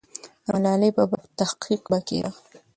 د 0.45 0.45
ملالۍ 0.53 0.89
په 0.97 1.03
باب 1.11 1.23
تحقیق 1.39 1.81
به 1.91 1.99
کېده. 2.07 2.31